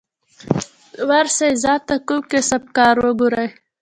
[1.09, 3.49] ورسئ ځان ته کوم کسب کار وگورئ.